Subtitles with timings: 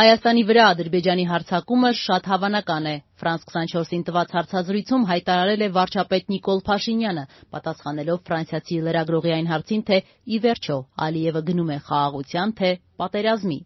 [0.00, 6.62] Հայաստանի վրա Ադրբեջանի հարձակումը շատ հավանական է, «Ֆրանս 24»-ին տված հարցազրույցում հայտարարել է վարչապետ Նիկոլ
[6.68, 7.24] Փաշինյանը՝
[7.56, 9.98] պատասխանելով ֆրանսիացի լրագրողի այն հարցին, թե
[10.36, 10.76] ի վերջո
[11.08, 12.70] Ալիևը գնում է խաղաղության, թե
[13.02, 13.60] պատերազմի։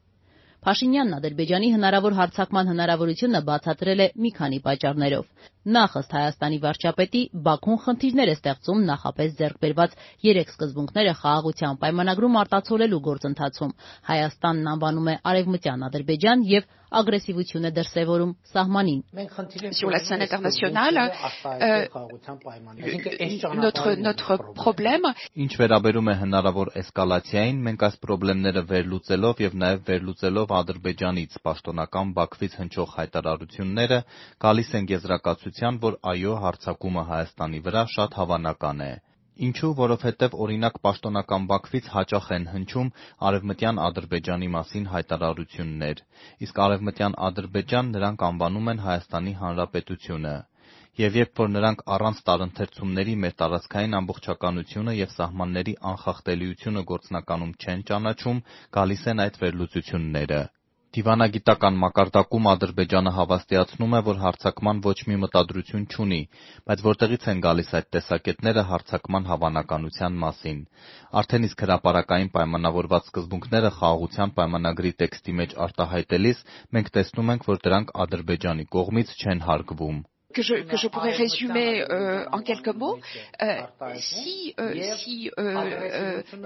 [0.65, 5.27] Փաշինյանն Ադրբեջանի հնարավոր հարձակման հնարավորությունը բացատրել է մի քանի պատճառներով։
[5.65, 9.97] Նախ, ըստ Հայաստանի վարչապետի, Բաքուն խնդիրներ է ստեղծում նախապես ձեռք բերված
[10.29, 13.75] երեք սկզբունքները խաղաղության պայմանագրում արտացոլելու գործընթացում։
[14.13, 19.01] Հայաստանն անվանում է Արևմտյան Ադրբեջան եւ ագրեսիվություն է դրսեւորում սահմանին։
[25.45, 32.53] Ինչ վերաբերում է հնարավոր էսկալացիային, մենք այս խնդիրները վերլուծելով եւ նաեւ վերլուծելով Ադրբեջանից պաշտոնական Բաքվից
[32.61, 33.99] հնչող հայտարարությունները
[34.45, 38.93] գալիս ենք եզրակացության, որ այո, հարձակումը Հայաստանի վրա շատ հավանական է։
[39.49, 42.91] Ինչու՞, որովհետև, օրինակ, պաշտոնական Բաքվից հաճախ են հնչում
[43.29, 46.03] Արևմտյան Ադրբեջանի մասին հայտարարություններ,
[46.47, 50.35] իսկ Արևմտյան Ադրբեջան նրանք անվանում են Հայաստանի Հանրապետությունը։
[51.05, 58.45] Եվ երբ որ նրանք առանց տարընթերցումների մեր տարածքային ամբողջականությունը և սահմանների անխախտելիությունը գործնականում չեն ճանաչում,
[58.79, 60.43] գալիս են այդ վերլուծությունները։
[60.95, 66.19] Դիվանագիտական մակարդակում Ադրբեջանը հավաստիացնում է, որ հարձակման ոչ մի մտադրություն չունի,
[66.71, 70.63] բայց որտեղի՞ց են գալիս այդ տեսակետները հարձակման հավանականության մասին։
[71.25, 77.95] Արդեն իսկ հրապարակային պայմանավորված սկզբունքները Խաղաղության պայմանագրի տեքստի մեջ արտահայտելիս մենք տեսնում ենք, որ դրանք
[78.07, 80.03] Ադրբեջանի կողմից չեն հարգվում
[80.35, 82.99] que je, que je pourrais résumer euh, en quelques mots.
[83.43, 83.63] Euh,
[83.97, 85.31] si euh, si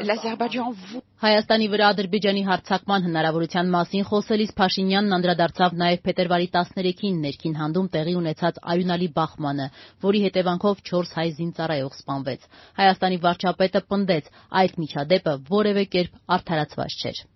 [0.09, 0.75] l'Azerbaïdjan
[1.19, 8.15] Հայաստանի վրա Ադրբեջանի հարձակման հնարավորության մասին խոսելիս Փաշինյանն անդրադարձավ նաև փետրվարի 13-ին ներքին հանդում տեղի
[8.21, 9.67] ունեցած Արյունալի բախմանը,
[10.07, 12.47] որի հետևանքով 4 հայ զինծառայող սպանվեց։
[12.83, 14.31] Հայաստանի վարչապետը պնդեց,
[14.63, 17.27] այդ միջադեպը որևէ կերպ արդարացված չէր։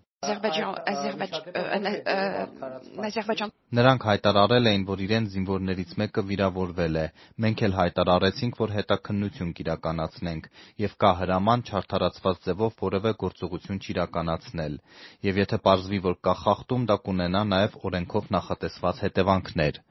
[3.77, 7.05] Նրանք հայտարարել էին, որ իրենց զինվորներից մեկը վիրավորվել է։
[7.45, 10.47] Մենք էլ հայտարարեցինք, որ հետաքննություն կիրականացնենք,
[10.83, 14.79] եւ կա հրաման չարդարացված ձևով որևէ գործողություն չիրականացնել։
[15.27, 19.83] Եվ եթե պարզվի, որ կա խախտում, դա կունենա նաեւ օրենքով նախատեսված հետևանքներ։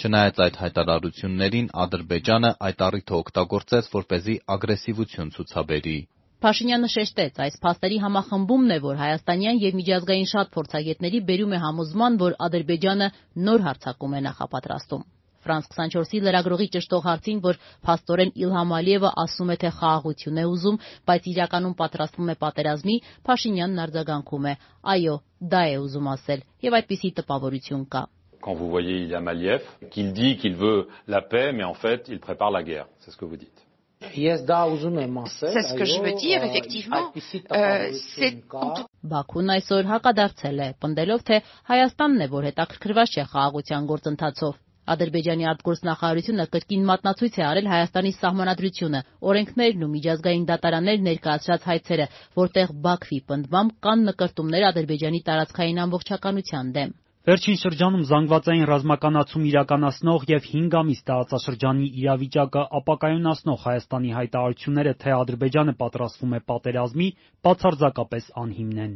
[0.00, 5.98] Չնայած այդ հայտարարություններին, Ադրբեջանը այդ առիթը օգտագործեց, որպեսզի ագրեսիվություն ցուցաբերի։
[6.40, 12.16] Փաշինյանը շեշտեց, այս փաստերի համախմբումն է, որ հայաստանյան եւ միջազգային շատ փորձագետների բերում է համոզման,
[12.22, 13.08] որ Ադրբեջանը
[13.48, 15.02] նոր հարձակում է նախապատրաստում։
[15.44, 20.80] «Ֆրանս 24»-ի լրագրողի ճշտող հարցին, որ փաստորեն Իլհամ Ալիևը ասում է, թե խաղաղություն է ուզում,
[21.10, 22.96] բայց իրականում պատրաստվում է պատերազմի,
[23.28, 24.54] Փաշինյանն արձագանքում է.
[24.96, 25.16] «Այո,
[25.52, 28.04] դա է ուզում ասել, եւ այդպիսի տպավորություն կա»։
[28.40, 32.18] Quand vous voyez Ilham Aliyev, qu'il dit qu'il veut la paix, mais en fait, il
[32.18, 32.88] prépare la guerre.
[33.00, 33.60] C'est ce que vous dites.
[34.00, 37.12] C'est ce que je veux dire, effectivement.
[37.20, 37.44] C'est
[39.10, 41.38] Բաքուն այսօր հակադարձել է, պնդելով, թե
[41.70, 44.54] Հայաստանն է, որ հետաքրքրված չէ խաղաղության գործընթացով։
[44.94, 49.02] Ադրբեջանի արտգործնախարարությունը կրկին մատնացույց է արել Հայաստանի սահմանադրությունը,
[49.32, 52.08] օրենքներն ու միջազգային դատարաններ ներկայացրած հայցերը,
[52.40, 60.46] որտեղ Բաքվի պնդմամբ կան նկրտումներ Ադրբեջանի տարածքային ամբողջականության դեմ։ Վերջին շրջանում զանգվածային ռազմականացում իրականացնող եւ
[60.52, 67.08] 5 ամիս տարածաշրջանի իրավիճակը ապակայունացնող Հայաստանի հայտարարությունները, թե Ադրբեջանը պատրաստվում է պատերազմի,
[67.44, 68.94] բացարձակապես անհիմն են։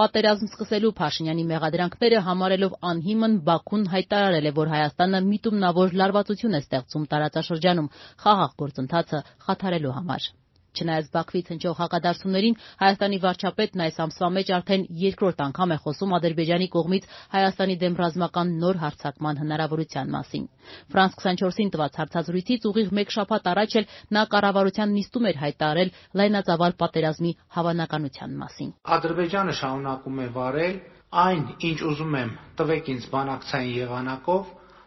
[0.00, 7.08] Պատերազմ սկսելու Փաշինյանի մեղադրանքները համարելով անհիմն Բաքուն հայտարարել է, որ Հայաստանը միտումնավոր լարվածություն է ստեղծում
[7.12, 7.92] տարածաշրջանում
[8.24, 10.32] խաղաղ գործընթացը խաթարելու համար։
[10.72, 16.68] Չնայած Բաքվից հնչող հակադարձումներին, Հայաստանի վարչապետն այս ամսվա մեջ արդեն երկրորդ անգամ է խոսում Ադրբեջանի
[16.72, 20.44] կողմից Հայաստանի դեմ ռազմական նոր հարձակման հնարավորության մասին։
[20.92, 26.72] «Ֆրանս 24»-ին տված հարցազրույցից ուղիղ մեկ շաբաթ առաջ էլ նա կառավարության նիստում էր հայտարարել լայնածավալ
[26.82, 30.76] պատերազմի հավանականության մասին։ Ադրբեջանը շարունակում է վարել
[31.12, 34.44] այն, ինչ ուզում եմ, տվեք ինձ բանակցային եղանակով,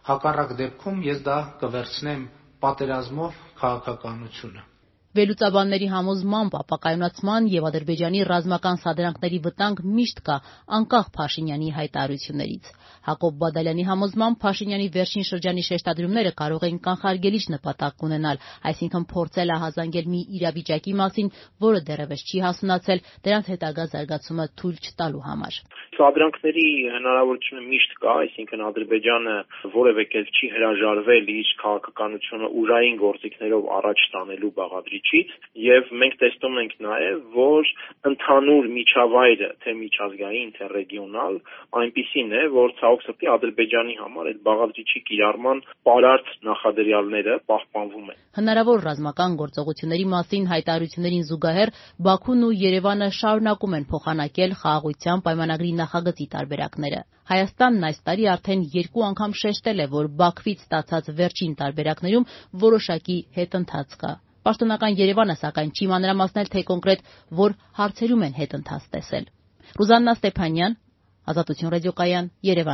[0.10, 2.24] հակառակ դեպքում ես դա կվերցնեմ
[2.66, 4.64] պատերազմով քաղաքականությունը։
[5.16, 10.36] Վերլուծաբանների համոզմամբ ապակայունացման եւ Ադրբեջանի ռազմական սադրանքների վտանգ միշտ կա,
[10.78, 12.72] անկախ Փաշինյանի հայտարարություններից։
[13.06, 18.42] Հակոբ Բադալյանի համոզմամբ Փաշինյանի վերջին շրջանի շեշտադրումները կարող են կանխարգելիչ նպատակ ունենալ,
[18.72, 21.32] այսինքն փորձել ահազանգել մի իրավիճակի մասին,
[21.64, 25.60] որը դեռևս չի հասունացել, դրանց հետագա զարգացումը թույլ չտալու համար։
[25.96, 29.36] Սադրանքների հնարավորությունը միշտ կա, այսինքն Ադրբեջանը
[29.80, 36.56] որևէ կերպ չի հրաժարվել իր քաղաքականությունը ուրային գործիքներով առաջ տանելու բաղադրիչ բաղադրիչից եւ մենք տեսնում
[36.62, 37.70] ենք նաեւ, որ
[38.10, 41.34] ընդհանուր միջավայրը, թե միջազգային, թե ռեգիոնալ,
[41.80, 48.80] այնպիսին է, որ ցավոք սրտի Ադրբեջանի համար այդ բաղադրիչի կիրառման պարարտ նախադրյալները պահպանվում են։ Հնարավոր
[48.86, 51.74] ռազմական գործողությունների մասին հայտարարություններին զուգահեռ
[52.06, 59.06] Բաքուն ու Երևանը շարունակում են փոխանակել խաղաղության պայմանագրի նախագծի տարբերակները։ Հայաստանն այս տարի արդեն երկու
[59.06, 62.30] անգամ շեշտել է, որ Բաքվից ստացած վերջին տարբերակներում
[62.66, 64.12] որոշակի հետընթաց կա։
[64.46, 67.06] Պաշտոնական Երևանը, սակայն, չի մանրամասնել, թե կոնկրետ
[67.40, 69.26] որ հարցերում են հետընթաց տեսել։
[69.80, 70.76] Ռուզաննա Ստեփանյան,
[71.26, 72.74] Ազատություն ռադիոկայան, Երևան։